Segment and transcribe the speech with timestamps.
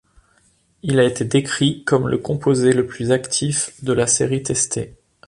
[0.81, 4.95] Il a été décrit comme le composé le plus actif de la série testée.